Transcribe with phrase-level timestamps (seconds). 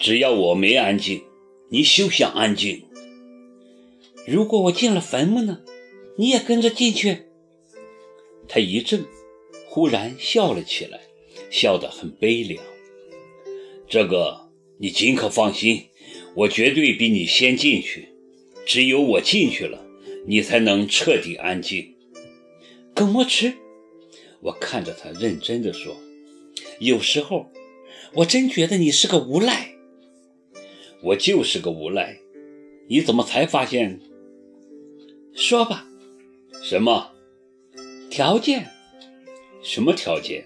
[0.00, 1.22] 只要我没安静，
[1.70, 2.84] 你休想安静。
[4.26, 5.60] 如果我进了坟墓呢？
[6.16, 7.24] 你也跟着进去？
[8.48, 9.04] 他一怔，
[9.68, 11.00] 忽然笑了起来，
[11.50, 12.62] 笑得很悲凉。
[13.88, 14.48] 这个
[14.78, 15.86] 你尽可放心，
[16.34, 18.08] 我绝对比你先进去。
[18.66, 19.86] 只有我进去了，
[20.26, 21.94] 你才能彻底安静。
[22.94, 23.54] 耿墨池，
[24.40, 25.96] 我看着他认真的说
[26.78, 27.50] ：“有时候，
[28.14, 29.67] 我真觉得你是个无赖。
[31.02, 32.18] 我就是个无赖，
[32.88, 34.00] 你怎么才发现？
[35.32, 35.86] 说吧。”
[36.60, 37.12] 什么
[38.10, 38.66] 条件？
[39.62, 40.44] 什么条件？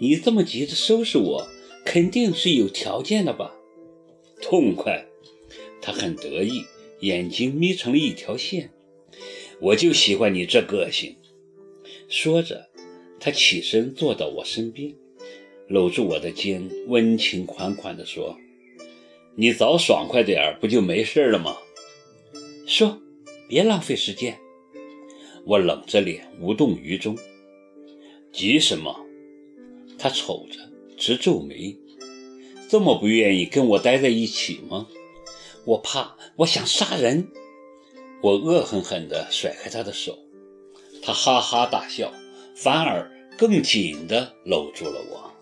[0.00, 1.48] 你这么急着收拾我，
[1.84, 3.54] 肯定是有条件的吧？
[4.40, 5.06] 痛快！
[5.80, 6.64] 他很得意，
[7.00, 8.70] 眼睛眯成了一条线。
[9.60, 11.14] 我就喜欢你这个性。
[12.08, 12.68] 说着，
[13.20, 14.92] 他起身坐到我身边，
[15.68, 18.36] 搂住我的肩，温情款款地说
[19.34, 21.56] ：“你早爽快点不就没事了吗？”
[22.66, 22.98] 说，
[23.48, 24.38] 别浪费时间。
[25.44, 27.18] 我冷着脸，无动于衷。
[28.32, 29.04] 急什么？
[29.98, 30.58] 他瞅着，
[30.96, 31.76] 直皱眉。
[32.68, 34.86] 这么不愿意跟我待在一起吗？
[35.64, 37.28] 我怕，我想杀人。
[38.22, 40.18] 我恶狠狠地甩开他的手。
[41.02, 42.12] 他哈哈大笑，
[42.54, 45.32] 反而更紧地搂住了我。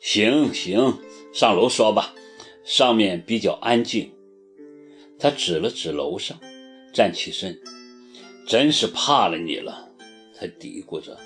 [0.00, 0.98] 行行，
[1.32, 2.14] 上楼说吧，
[2.70, 4.12] 上面比较安静。
[5.18, 6.38] 他指了指楼上，
[6.92, 7.58] 站起身。
[8.46, 9.88] 真是怕了你了，
[10.38, 11.18] 他嘀咕着。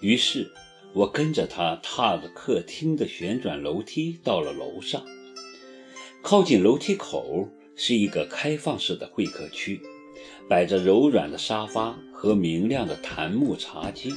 [0.00, 0.50] 于是，
[0.94, 5.04] 我跟着他踏着客厅的旋转楼梯到了楼上。
[6.22, 9.82] 靠近楼梯口是一个开放式的会客区，
[10.48, 14.14] 摆着柔软的沙发和明亮的檀木茶几。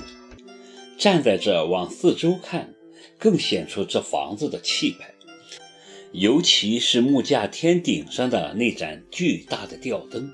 [0.98, 2.74] 站在这往四周看，
[3.20, 5.15] 更显出这房子的气派。
[6.18, 10.32] 尤其是木架天顶上的那盏巨大的吊灯。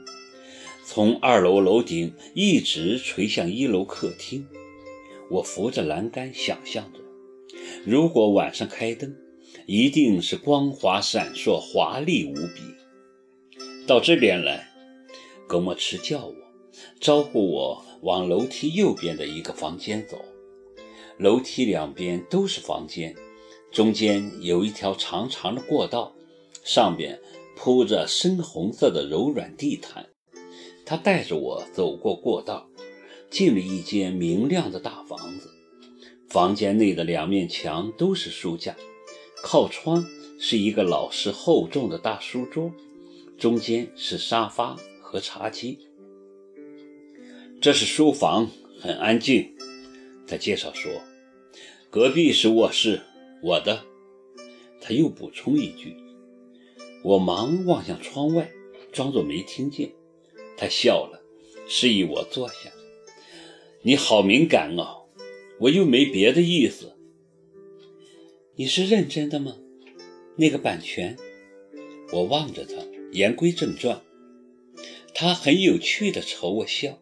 [0.85, 4.45] 从二楼楼顶一直垂向一楼客厅，
[5.31, 6.99] 我扶着栏杆想象着，
[7.83, 9.15] 如果晚上开灯，
[9.65, 12.61] 一定是光华闪烁、华丽无比。
[13.87, 14.69] 到这边来，
[15.47, 16.35] 葛墨池叫我，
[16.99, 20.23] 招呼我往楼梯右边的一个房间走。
[21.17, 23.15] 楼梯两边都是房间，
[23.71, 26.13] 中间有一条长长的过道，
[26.63, 27.19] 上边
[27.55, 30.07] 铺着深红色的柔软地毯。
[30.85, 32.67] 他带着我走过过道，
[33.29, 35.49] 进了一间明亮的大房子。
[36.27, 38.75] 房间内的两面墙都是书架，
[39.41, 40.05] 靠窗
[40.37, 42.73] 是一个老式厚重的大书桌，
[43.37, 45.79] 中间是沙发和茶几。
[47.61, 48.49] 这是书房，
[48.81, 49.53] 很安静。
[50.27, 50.91] 他介绍说
[51.89, 53.01] ：“隔壁是卧室，
[53.41, 53.85] 我的。”
[54.81, 55.95] 他又补充一句。
[57.03, 58.51] 我忙望向窗外，
[58.91, 59.91] 装作没听见。
[60.57, 61.23] 他笑了，
[61.67, 62.71] 示意我坐下。
[63.83, 65.07] 你好敏感哦，
[65.59, 66.93] 我又没别的意思。
[68.55, 69.57] 你是认真的吗？
[70.35, 71.17] 那个版权？
[72.11, 72.75] 我望着他，
[73.11, 74.01] 言归正传。
[75.13, 76.99] 他很有趣的朝我笑，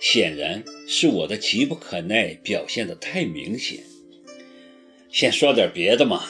[0.00, 3.84] 显然是我的急不可耐表现得太明显。
[5.12, 6.24] 先说点别的嘛，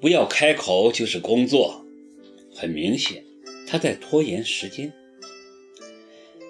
[0.00, 1.84] 不要开口就是工作。
[2.52, 3.24] 很明显，
[3.68, 4.92] 他在拖延时间。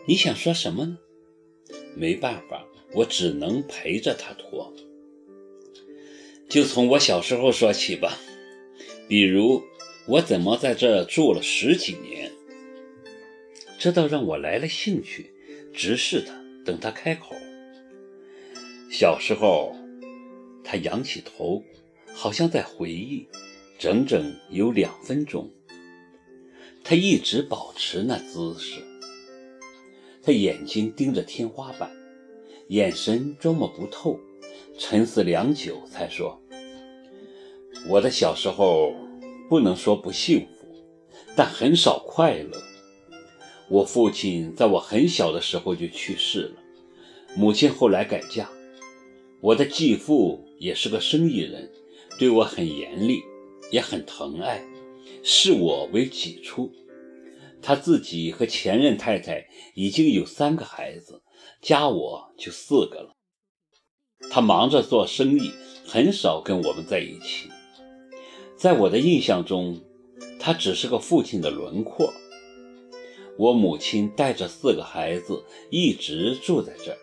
[0.07, 0.99] 你想说什么呢？
[1.95, 4.73] 没办法，我只能陪着他拖。
[6.49, 8.17] 就从我小时候说起吧，
[9.07, 9.63] 比如
[10.09, 12.33] 我怎么在这住了十几年，
[13.79, 15.31] 这倒让我来了兴趣，
[15.75, 17.37] 直视他，等他开口。
[18.91, 19.77] 小时候，
[20.69, 21.63] 他仰起头，
[22.13, 23.29] 好像在回忆，
[23.79, 25.49] 整整有两分钟。
[26.83, 28.83] 他一直保持那姿势。
[30.23, 31.89] 他眼睛盯着天花板，
[32.67, 34.19] 眼神捉摸不透，
[34.77, 36.43] 沉思良久，才说
[37.89, 38.93] ：“我的小时候
[39.49, 40.67] 不能说不幸福，
[41.37, 42.61] 但很少快乐。
[43.69, 46.63] 我父亲在我很小的时候就去世了，
[47.37, 48.51] 母亲后来改嫁，
[49.47, 51.71] 我的继父也是个生意人，
[52.19, 53.23] 对我很严厉，
[53.71, 54.67] 也很疼爱，
[55.23, 56.73] 视我为己出。”
[57.63, 59.47] 他自己和前任太太
[59.77, 61.23] 已经有三个孩子，
[61.63, 63.15] 加我就四个了。
[64.33, 65.53] 他忙着做生意，
[65.87, 67.49] 很少跟我们在一起。
[68.57, 69.81] 在我的印象中，
[70.41, 72.13] 他只是个父亲的轮廓。
[73.39, 76.99] 我母亲带着四个孩子一直住在这儿，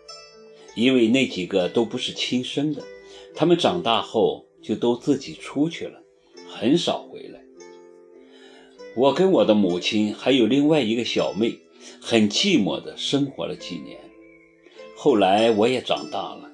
[0.74, 2.82] 因为那几个都不是亲生的，
[3.34, 6.02] 他们长大后就都自己出去了，
[6.48, 7.40] 很少回来。
[8.96, 11.58] 我跟我的母亲还有另外一个小妹，
[12.00, 13.98] 很寂寞的生活了几年。
[14.96, 16.50] 后来我也长大了，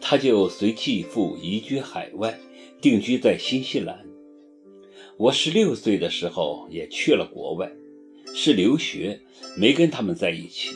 [0.00, 2.40] 她就随继父移居海外，
[2.80, 4.06] 定居在新西兰。
[5.16, 7.70] 我十六岁的时候也去了国外，
[8.34, 9.20] 是留学，
[9.56, 10.70] 没跟他们在一起。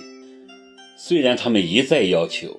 [1.06, 2.58] 虽然他们一再要求，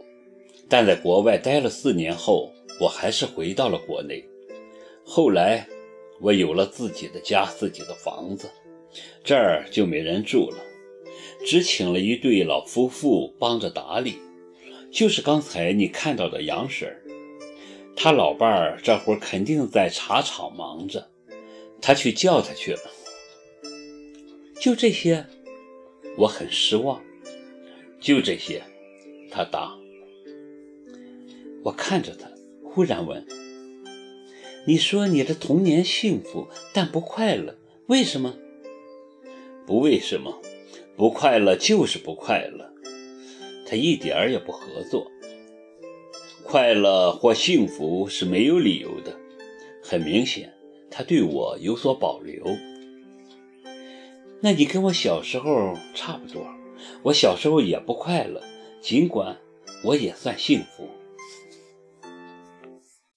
[0.70, 4.24] 但在国外待了四年后，我还是回到了国内。
[5.04, 5.68] 后来。
[6.22, 8.50] 我有了自己的家，自己的房子，
[9.22, 10.58] 这儿就没人住了，
[11.46, 14.16] 只请了一对老夫妇帮着打理，
[14.90, 17.04] 就是刚才你看到的杨婶儿，
[17.98, 21.06] 他老伴儿这会儿肯定在茶厂忙着，
[21.82, 22.82] 他去叫他去了。
[24.58, 25.26] 就这些，
[26.20, 27.04] 我很失望。
[28.06, 28.62] 就这些，
[29.32, 29.76] 他答。
[31.64, 32.30] 我看着他，
[32.64, 33.26] 忽然问。
[34.68, 37.58] 你说你的童年幸福，但不快乐，
[37.88, 38.36] 为什么？
[39.66, 40.40] 不为什么，
[40.96, 42.72] 不快乐就是不快乐。
[43.66, 45.12] 他一点儿也不合作。
[46.44, 49.20] 快乐或幸福是没有理由的。
[49.82, 50.54] 很明显，
[50.92, 52.56] 他对我有所保留。
[54.42, 56.46] 那你跟我小时候差不多。
[57.04, 58.42] 我小时候也不快乐，
[58.82, 59.38] 尽管
[59.84, 60.90] 我也算幸福。